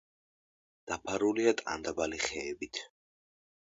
[0.91, 2.85] დაფარულია ტანდაბალი ხეებით.